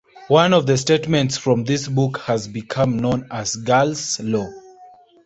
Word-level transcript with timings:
One 0.29 0.55
of 0.55 0.65
the 0.65 0.77
statements 0.79 1.37
from 1.37 1.63
this 1.63 1.87
book 1.87 2.21
has 2.21 2.47
become 2.47 2.97
known 2.97 3.27
as 3.29 3.55
Gall's 3.55 4.19
law. 4.19 4.49